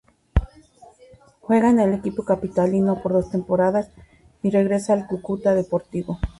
[1.41, 3.91] Juega en el equipo capitalino por dos temporadas
[4.41, 6.17] y regresa al Cúcuta Deportivo.